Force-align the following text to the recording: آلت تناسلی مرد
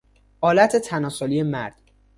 آلت 0.41 0.75
تناسلی 0.75 1.43
مرد 1.43 1.75